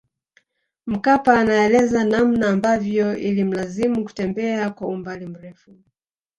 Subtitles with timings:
[0.85, 5.75] Mkapa anaeleza namna ambavyo ilimlazimu kutembea kwa umbali mrefu